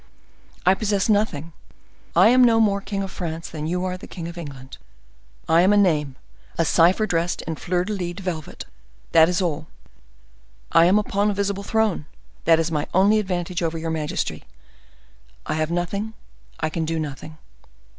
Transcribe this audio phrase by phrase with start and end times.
[0.65, 1.53] I possess nothing.
[2.15, 4.79] I am no more king of France than you are king of England.
[5.47, 6.15] I am a name,
[6.57, 9.67] a cipher dressed in fleur de lised velvet,—that is all.
[10.71, 12.07] I am upon a visible throne;
[12.45, 14.43] that is my only advantage over your majesty.
[15.45, 17.37] I have nothing—I can do nothing."